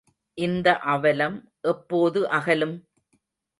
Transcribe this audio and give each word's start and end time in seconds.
இந்த 0.37 0.77
அவலம் 0.85 1.37
எப்போது 1.63 2.29
அகலும்? 2.29 2.75